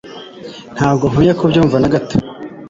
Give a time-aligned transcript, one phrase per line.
[0.75, 2.15] Ntabwo nkwiye kubyumva nagato